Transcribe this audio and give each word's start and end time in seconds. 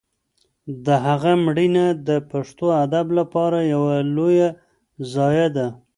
د 0.85 0.87
هغه 1.05 1.31
مړینه 1.45 1.85
د 2.07 2.09
پښتو 2.31 2.67
ادب 2.85 3.07
لپاره 3.19 3.57
یوه 3.73 3.95
لویه 4.15 4.49
ضایعه 5.13 5.47
ده. 5.55 5.67